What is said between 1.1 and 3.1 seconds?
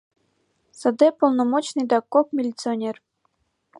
полномочный да кок милиционер.